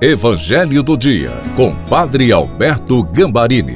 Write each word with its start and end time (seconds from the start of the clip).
Evangelho 0.00 0.80
do 0.80 0.96
Dia, 0.96 1.32
com 1.56 1.74
Padre 1.88 2.30
Alberto 2.30 3.02
Gambarini. 3.02 3.74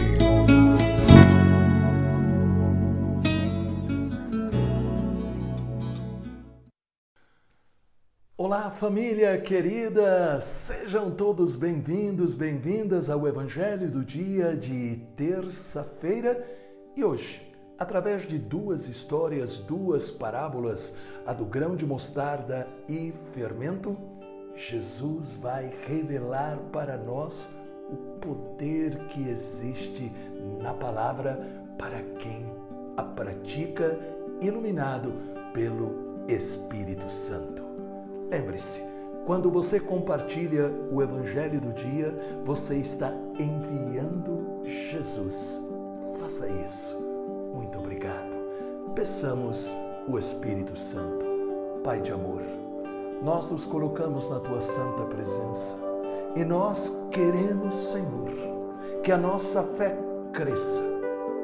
Olá, 8.36 8.70
família 8.70 9.36
querida! 9.40 10.40
Sejam 10.40 11.10
todos 11.10 11.56
bem-vindos, 11.56 12.34
bem-vindas 12.34 13.10
ao 13.10 13.26
Evangelho 13.26 13.90
do 13.90 14.04
Dia 14.04 14.54
de 14.54 15.00
terça-feira 15.16 16.40
e 16.96 17.02
hoje 17.02 17.52
através 17.82 18.26
de 18.26 18.38
duas 18.38 18.86
histórias, 18.86 19.58
duas 19.58 20.08
parábolas, 20.08 20.94
a 21.26 21.32
do 21.32 21.44
grão 21.44 21.74
de 21.74 21.84
mostarda 21.84 22.68
e 22.88 23.12
fermento, 23.34 23.96
Jesus 24.54 25.34
vai 25.34 25.72
revelar 25.86 26.58
para 26.72 26.96
nós 26.96 27.50
o 27.90 27.96
poder 28.20 28.96
que 29.08 29.28
existe 29.28 30.12
na 30.60 30.72
palavra 30.72 31.40
para 31.78 32.00
quem 32.18 32.44
a 32.96 33.02
pratica, 33.02 33.98
iluminado 34.40 35.14
pelo 35.52 36.24
Espírito 36.28 37.10
Santo. 37.10 37.62
Lembre-se, 38.30 38.82
quando 39.26 39.50
você 39.50 39.78
compartilha 39.80 40.70
o 40.90 41.02
Evangelho 41.02 41.60
do 41.60 41.72
dia, 41.72 42.14
você 42.44 42.76
está 42.76 43.12
enviando 43.38 44.62
Jesus. 44.64 45.62
Faça 46.18 46.46
isso. 46.48 46.96
Muito 47.54 47.78
obrigado. 47.78 48.92
Peçamos 48.94 49.72
o 50.08 50.18
Espírito 50.18 50.78
Santo, 50.78 51.24
Pai 51.82 52.00
de 52.00 52.12
amor 52.12 52.42
nós 53.22 53.50
nos 53.50 53.64
colocamos 53.64 54.28
na 54.28 54.40
tua 54.40 54.60
santa 54.60 55.04
presença 55.04 55.78
e 56.34 56.44
nós 56.44 56.92
queremos, 57.10 57.74
Senhor, 57.74 58.30
que 59.02 59.12
a 59.12 59.18
nossa 59.18 59.62
fé 59.62 59.96
cresça. 60.32 60.82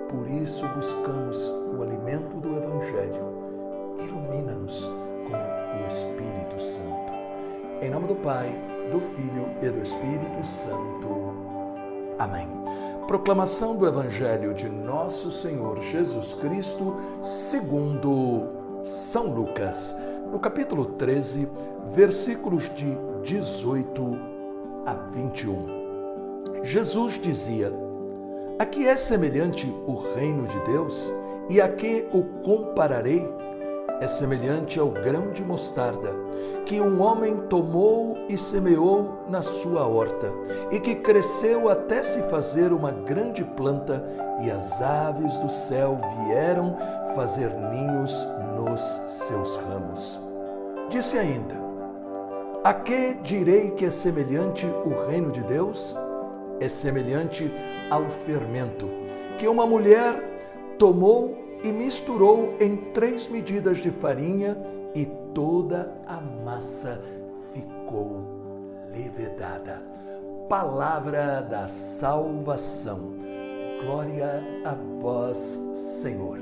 Por 0.08 0.26
isso 0.28 0.66
buscamos 0.68 1.48
o 1.76 1.82
alimento 1.82 2.36
do 2.38 2.56
Evangelho. 2.56 3.38
Ilumina-nos 3.98 4.86
com 4.86 5.82
o 5.82 5.86
Espírito 5.86 6.60
Santo. 6.60 7.12
Em 7.80 7.90
nome 7.90 8.08
do 8.08 8.16
Pai, 8.16 8.48
do 8.90 8.98
Filho 8.98 9.46
e 9.62 9.68
do 9.68 9.82
Espírito 9.82 10.44
Santo. 10.44 11.34
Amém. 12.18 12.48
Proclamação 13.06 13.76
do 13.76 13.86
Evangelho 13.86 14.52
de 14.52 14.68
Nosso 14.68 15.30
Senhor 15.30 15.80
Jesus 15.80 16.34
Cristo, 16.34 16.96
segundo 17.22 18.48
São 18.82 19.26
Lucas 19.26 19.94
no 20.30 20.38
capítulo 20.38 20.84
13, 20.84 21.48
versículos 21.88 22.72
de 22.74 22.96
18 23.22 24.02
a 24.84 24.94
21. 24.94 26.64
Jesus 26.64 27.18
dizia: 27.20 27.72
A 28.58 28.66
que 28.66 28.86
é 28.86 28.96
semelhante 28.96 29.66
o 29.86 29.94
reino 30.14 30.46
de 30.46 30.60
Deus 30.64 31.12
e 31.48 31.60
a 31.60 31.68
que 31.68 32.06
o 32.12 32.22
compararei? 32.42 33.26
É 34.00 34.06
semelhante 34.06 34.78
ao 34.78 34.90
grão 34.90 35.30
de 35.30 35.42
mostarda 35.42 36.14
que 36.66 36.80
um 36.80 37.00
homem 37.00 37.36
tomou 37.48 38.16
e 38.28 38.36
semeou 38.36 39.24
na 39.28 39.42
sua 39.42 39.86
horta, 39.86 40.30
e 40.70 40.78
que 40.78 40.96
cresceu 40.96 41.68
até 41.68 42.02
se 42.02 42.22
fazer 42.24 42.72
uma 42.72 42.90
grande 42.90 43.44
planta, 43.44 44.04
e 44.42 44.50
as 44.50 44.80
aves 44.80 45.36
do 45.38 45.48
céu 45.48 45.98
vieram 46.24 46.76
fazer 47.14 47.50
ninhos 47.50 48.26
nos 48.56 48.80
seus 49.06 49.56
ramos. 49.56 50.20
Disse 50.90 51.18
ainda: 51.18 51.54
A 52.62 52.72
que 52.72 53.14
direi 53.14 53.70
que 53.70 53.86
é 53.86 53.90
semelhante 53.90 54.66
o 54.66 55.06
reino 55.08 55.30
de 55.30 55.42
Deus? 55.42 55.96
É 56.60 56.68
semelhante 56.68 57.50
ao 57.90 58.10
fermento 58.10 58.88
que 59.38 59.46
uma 59.46 59.64
mulher 59.64 60.20
tomou 60.78 61.36
e 61.62 61.70
misturou 61.70 62.54
em 62.60 62.76
três 62.92 63.28
medidas 63.28 63.78
de 63.78 63.90
farinha 63.90 64.56
e 64.94 65.06
toda 65.32 65.92
a 66.06 66.20
massa 66.20 67.00
ficou 67.52 68.38
levedada. 68.92 69.82
Palavra 70.48 71.42
da 71.42 71.68
salvação. 71.68 73.14
Glória 73.82 74.42
a 74.64 74.74
vós, 75.00 75.60
Senhor. 75.72 76.38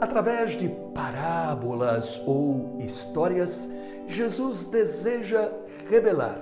Através 0.00 0.52
de 0.52 0.68
parábolas 0.94 2.20
ou 2.26 2.76
histórias, 2.78 3.68
Jesus 4.06 4.64
deseja 4.64 5.50
revelar 5.88 6.38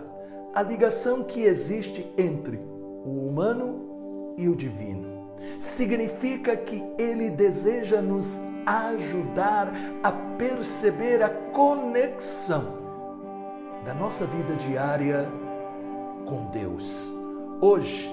a 0.55 0.63
ligação 0.63 1.23
que 1.23 1.43
existe 1.43 2.13
entre 2.19 2.59
o 3.05 3.29
humano 3.29 4.35
e 4.37 4.49
o 4.49 4.55
divino. 4.55 5.25
Significa 5.59 6.57
que 6.57 6.83
ele 6.99 7.31
deseja 7.31 8.01
nos 8.01 8.41
ajudar 8.67 9.73
a 10.03 10.13
perceber 10.37 11.23
a 11.23 11.29
conexão 11.29 12.84
da 13.85 13.93
nossa 13.93 14.25
vida 14.25 14.55
diária 14.55 15.29
com 16.27 16.47
Deus. 16.47 17.13
Hoje, 17.61 18.11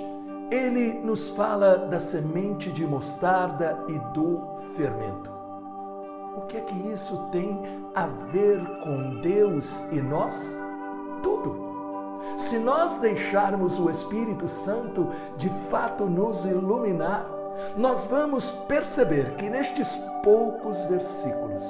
ele 0.52 0.94
nos 0.94 1.30
fala 1.30 1.78
da 1.78 2.00
semente 2.00 2.72
de 2.72 2.86
mostarda 2.86 3.84
e 3.88 3.98
do 4.14 4.42
fermento. 4.76 5.32
O 6.36 6.42
que 6.42 6.58
é 6.58 6.62
que 6.62 6.88
isso 6.90 7.18
tem 7.32 7.62
a 7.96 8.06
ver 8.06 8.60
com 8.84 9.22
Deus 9.22 9.82
e 9.92 10.02
nós? 10.02 10.58
Tudo. 11.24 11.72
Se 12.38 12.58
nós 12.58 12.98
deixarmos 12.98 13.80
o 13.80 13.90
Espírito 13.90 14.48
Santo 14.48 15.10
de 15.38 15.50
fato 15.70 16.06
nos 16.06 16.44
iluminar, 16.46 17.26
nós 17.78 18.06
vamos 18.06 18.52
perceber 18.68 19.36
que 19.36 19.50
nestes 19.50 20.00
poucos 20.24 20.84
versículos, 20.86 21.64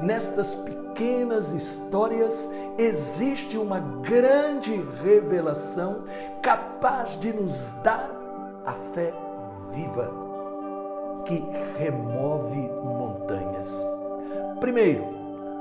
nestas 0.00 0.54
pequenas 0.54 1.52
histórias, 1.52 2.50
existe 2.78 3.58
uma 3.58 3.80
grande 3.80 4.80
revelação 5.02 6.04
capaz 6.40 7.18
de 7.18 7.32
nos 7.32 7.72
dar 7.82 8.08
a 8.64 8.72
fé 8.72 9.12
viva 9.70 10.08
que 11.24 11.44
remove 11.76 12.70
montanhas. 12.84 13.84
Primeiro, 14.60 15.04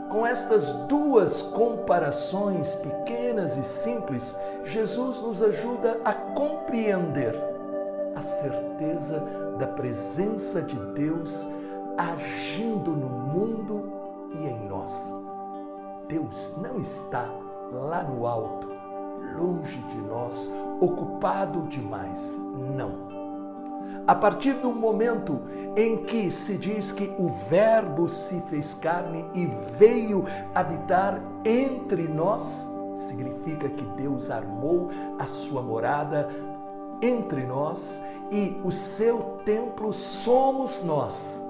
com 0.10 0.26
estas 0.26 0.70
duas 0.88 1.42
comparações 1.42 2.76
pequenas 2.76 3.58
e 3.58 3.64
simples, 3.64 4.38
Jesus 4.64 5.20
nos 5.20 5.42
ajuda 5.42 6.00
a 6.06 6.14
compreender 6.14 7.36
a 8.16 8.22
certeza 8.22 9.22
da 9.58 9.68
presença 9.68 10.62
de 10.62 10.80
Deus 10.94 11.48
agindo 11.98 12.92
no 12.92 13.10
mundo 13.10 13.92
e 14.32 14.48
em 14.48 14.68
nós. 14.68 15.27
Deus 16.08 16.54
não 16.58 16.80
está 16.80 17.30
lá 17.72 18.04
no 18.04 18.26
alto, 18.26 18.68
longe 19.38 19.78
de 19.90 19.98
nós, 19.98 20.50
ocupado 20.80 21.64
demais. 21.64 22.40
Não 22.76 23.08
a 24.08 24.16
partir 24.16 24.54
do 24.54 24.72
momento 24.72 25.42
em 25.76 25.98
que 25.98 26.32
se 26.32 26.58
diz 26.58 26.92
que 26.92 27.14
o 27.20 27.28
Verbo 27.28 28.08
se 28.08 28.40
fez 28.42 28.74
carne 28.74 29.26
e 29.34 29.46
veio 29.78 30.24
habitar 30.56 31.22
entre 31.44 32.08
nós, 32.08 32.68
significa 32.96 33.70
que 33.70 33.86
Deus 33.98 34.32
armou 34.32 34.90
a 35.20 35.26
sua 35.28 35.62
morada 35.62 36.30
entre 37.02 37.46
nós 37.46 38.02
e 38.32 38.58
o 38.64 38.72
seu 38.72 39.40
templo 39.46 39.92
somos 39.92 40.84
nós. 40.84 41.47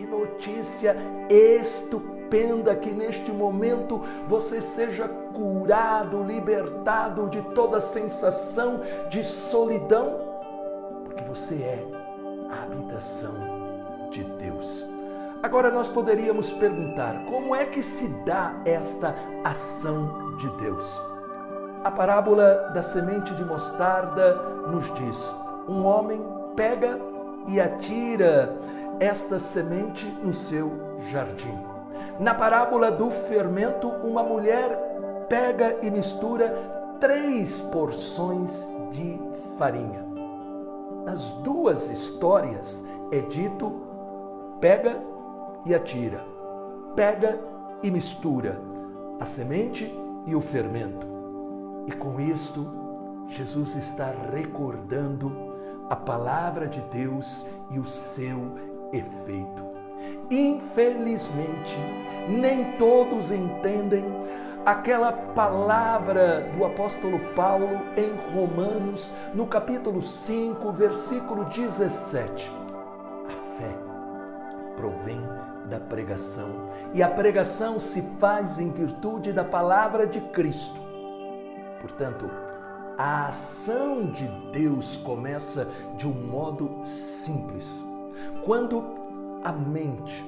Que 0.00 0.06
notícia 0.06 0.96
estupenda 1.28 2.74
que 2.74 2.90
neste 2.90 3.30
momento 3.30 4.00
você 4.26 4.58
seja 4.58 5.06
curado, 5.06 6.22
libertado 6.22 7.28
de 7.28 7.42
toda 7.54 7.78
sensação 7.82 8.80
de 9.10 9.22
solidão 9.22 10.18
porque 11.04 11.22
você 11.22 11.56
é 11.56 11.86
a 12.50 12.62
habitação 12.62 13.34
de 14.10 14.24
Deus. 14.24 14.86
Agora 15.42 15.70
nós 15.70 15.90
poderíamos 15.90 16.50
perguntar: 16.50 17.26
como 17.26 17.54
é 17.54 17.66
que 17.66 17.82
se 17.82 18.08
dá 18.24 18.54
esta 18.64 19.14
ação 19.44 20.34
de 20.38 20.48
Deus? 20.56 20.98
A 21.84 21.90
parábola 21.90 22.70
da 22.72 22.80
semente 22.80 23.34
de 23.34 23.44
mostarda 23.44 24.34
nos 24.66 24.90
diz: 24.94 25.30
um 25.68 25.84
homem 25.84 26.24
pega 26.56 26.98
e 27.46 27.60
atira 27.60 28.56
esta 29.00 29.38
semente 29.38 30.06
no 30.22 30.32
seu 30.32 30.98
jardim. 31.08 31.58
Na 32.18 32.34
parábola 32.34 32.90
do 32.90 33.10
fermento, 33.10 33.88
uma 33.88 34.22
mulher 34.22 35.26
pega 35.28 35.78
e 35.82 35.90
mistura 35.90 36.54
três 37.00 37.60
porções 37.60 38.68
de 38.90 39.18
farinha 39.58 40.10
nas 41.04 41.30
duas 41.42 41.90
histórias 41.90 42.84
é 43.10 43.20
dito 43.20 43.80
pega 44.60 45.02
e 45.64 45.74
atira, 45.74 46.24
pega 46.94 47.40
e 47.82 47.90
mistura 47.90 48.60
a 49.18 49.24
semente 49.24 49.92
e 50.26 50.34
o 50.34 50.40
fermento. 50.40 51.06
E 51.86 51.92
com 51.92 52.20
isto, 52.20 52.66
Jesus 53.26 53.74
está 53.74 54.12
recordando 54.32 55.32
a 55.88 55.96
palavra 55.96 56.66
de 56.66 56.80
Deus 56.82 57.46
e 57.70 57.78
o 57.78 57.84
seu 57.84 58.54
efeito. 58.92 59.64
Infelizmente, 60.30 61.78
nem 62.28 62.76
todos 62.76 63.30
entendem 63.30 64.04
aquela 64.64 65.12
palavra 65.12 66.48
do 66.56 66.64
apóstolo 66.64 67.18
Paulo 67.34 67.80
em 67.96 68.12
Romanos, 68.32 69.12
no 69.34 69.46
capítulo 69.46 70.00
5, 70.00 70.70
versículo 70.72 71.44
17. 71.46 72.50
A 73.26 73.58
fé 73.58 73.74
provém 74.76 75.20
da 75.68 75.80
pregação, 75.80 76.68
e 76.92 77.02
a 77.02 77.08
pregação 77.08 77.78
se 77.78 78.02
faz 78.18 78.58
em 78.58 78.70
virtude 78.70 79.32
da 79.32 79.44
palavra 79.44 80.06
de 80.06 80.20
Cristo. 80.20 80.80
Portanto, 81.80 82.30
a 82.98 83.28
ação 83.28 84.06
de 84.06 84.28
Deus 84.52 84.96
começa 84.96 85.66
de 85.96 86.06
um 86.06 86.12
modo 86.12 86.80
simples. 86.84 87.89
Quando 88.44 88.84
a 89.42 89.52
mente, 89.52 90.24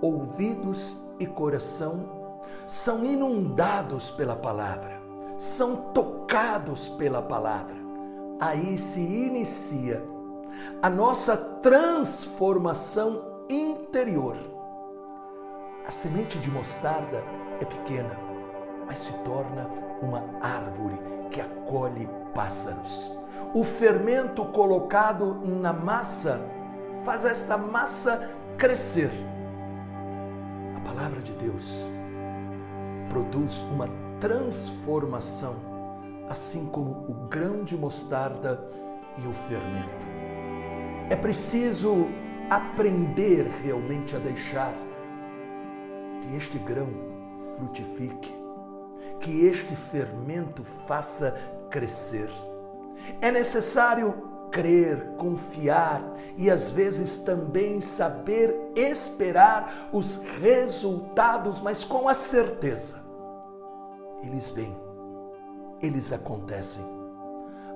ouvidos 0.00 0.96
e 1.18 1.26
coração 1.26 2.20
são 2.66 3.04
inundados 3.04 4.10
pela 4.10 4.36
palavra, 4.36 5.00
são 5.36 5.76
tocados 5.92 6.88
pela 6.88 7.22
palavra. 7.22 7.76
Aí 8.38 8.78
se 8.78 9.00
inicia 9.00 10.02
a 10.82 10.88
nossa 10.88 11.36
transformação 11.36 13.22
interior. 13.48 14.36
A 15.86 15.90
semente 15.90 16.38
de 16.38 16.50
mostarda 16.50 17.22
é 17.60 17.64
pequena, 17.64 18.16
mas 18.86 18.98
se 18.98 19.12
torna 19.24 19.68
uma 20.02 20.24
árvore 20.40 20.98
que 21.30 21.40
acolhe 21.40 22.08
pássaros. 22.34 23.12
O 23.54 23.64
fermento 23.64 24.44
colocado 24.46 25.34
na 25.44 25.72
massa 25.72 26.40
faz 27.04 27.24
esta 27.24 27.56
massa 27.56 28.30
crescer. 28.56 29.10
A 30.76 30.80
palavra 30.80 31.20
de 31.20 31.32
Deus 31.32 31.86
produz 33.08 33.62
uma 33.72 33.88
transformação, 34.20 35.56
assim 36.28 36.66
como 36.66 37.04
o 37.08 37.14
grão 37.28 37.64
de 37.64 37.76
mostarda 37.76 38.60
e 39.18 39.26
o 39.26 39.32
fermento. 39.32 40.06
É 41.08 41.16
preciso 41.16 42.06
aprender 42.48 43.46
realmente 43.62 44.14
a 44.14 44.18
deixar 44.18 44.74
que 46.20 46.36
este 46.36 46.58
grão 46.58 46.88
frutifique, 47.56 48.34
que 49.20 49.46
este 49.46 49.74
fermento 49.74 50.62
faça 50.62 51.34
crescer. 51.70 52.30
É 53.20 53.30
necessário 53.30 54.29
crer, 54.50 55.14
confiar 55.16 56.02
e 56.36 56.50
às 56.50 56.70
vezes 56.70 57.18
também 57.18 57.80
saber 57.80 58.72
esperar 58.76 59.88
os 59.92 60.22
resultados, 60.40 61.60
mas 61.60 61.84
com 61.84 62.08
a 62.08 62.14
certeza. 62.14 63.00
Eles 64.22 64.50
vêm, 64.50 64.76
eles 65.80 66.12
acontecem. 66.12 66.84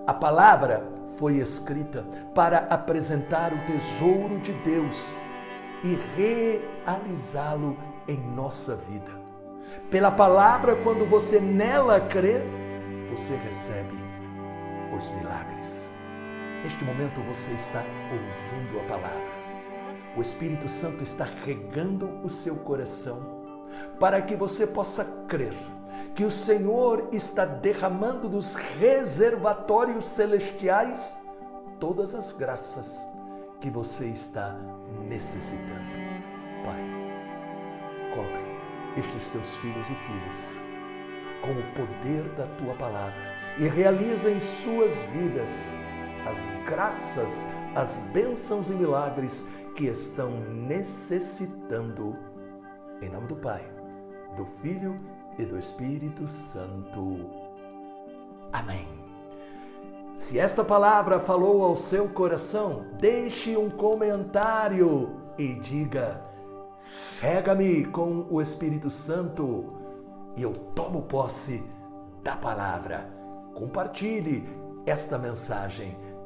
A 0.06 0.12
palavra 0.12 0.87
foi 1.17 1.37
escrita 1.37 2.05
para 2.35 2.59
apresentar 2.71 3.53
o 3.53 3.59
tesouro 3.67 4.38
de 4.41 4.53
Deus 4.53 5.15
e 5.82 5.99
realizá-lo 6.17 7.76
em 8.06 8.19
nossa 8.35 8.76
vida. 8.76 9.11
Pela 9.91 10.11
palavra, 10.11 10.76
quando 10.76 11.09
você 11.09 11.41
nela 11.41 12.00
crê, 12.00 12.41
você 13.11 13.35
recebe 13.37 13.97
os 14.97 15.09
milagres. 15.11 15.84
Neste 16.64 16.82
momento 16.82 17.20
você 17.20 17.52
está 17.52 17.84
ouvindo 18.11 18.81
a 18.81 18.84
palavra. 18.88 19.34
O 20.16 20.22
Espírito 20.22 20.66
Santo 20.66 21.02
está 21.02 21.25
regando 21.44 22.08
o 22.25 22.31
seu 22.31 22.56
coração 22.56 23.44
para 24.00 24.22
que 24.22 24.34
você 24.34 24.66
possa 24.66 25.05
crer 25.28 25.52
que 26.14 26.25
o 26.25 26.31
Senhor 26.31 27.11
está 27.12 27.44
derramando 27.44 28.31
dos 28.31 28.55
reservatórios 28.55 30.06
celestiais 30.06 31.14
todas 31.78 32.14
as 32.14 32.32
graças 32.32 33.06
que 33.61 33.69
você 33.69 34.06
está 34.06 34.56
necessitando. 35.06 35.93
Pai, 36.64 36.82
cobre 38.14 38.43
estes 38.96 39.28
teus 39.28 39.55
filhos 39.56 39.87
e 39.90 39.94
filhas 39.94 40.56
com 41.43 41.50
o 41.50 41.87
poder 41.87 42.22
da 42.37 42.46
tua 42.56 42.72
palavra 42.76 43.34
e 43.58 43.69
realiza 43.69 44.31
em 44.31 44.40
suas 44.40 45.02
vidas 45.12 45.75
as 46.26 46.69
graças, 46.69 47.47
as 47.75 48.03
bênçãos 48.12 48.71
e 48.71 48.75
milagres 48.75 49.47
que 49.75 49.87
estão 49.87 50.31
necessitando. 50.31 52.17
Em 53.03 53.11
nome 53.11 53.26
do 53.26 53.37
Pai, 53.37 53.65
do 54.37 54.47
Filho 54.47 54.99
e 55.38 55.44
do 55.44 55.59
Espírito 55.59 56.26
Santo. 56.26 57.19
Amém. 58.53 58.88
Se 60.15 60.38
esta 60.38 60.65
palavra 60.65 61.19
falou 61.19 61.62
ao 61.62 61.76
seu 61.76 62.09
coração, 62.09 62.87
deixe 62.99 63.56
um 63.56 63.69
comentário 63.69 65.21
e 65.37 65.55
diga: 65.55 66.23
rega-me 67.21 67.85
com 67.85 68.26
o 68.31 68.41
Espírito 68.41 68.88
Santo 68.88 69.67
e 70.37 70.43
eu 70.43 70.53
tomo 70.53 71.03
posse 71.03 71.65
da 72.23 72.37
palavra. 72.37 73.12
Compartilhe 73.55 74.49
esta 74.87 75.19
mensagem 75.19 75.97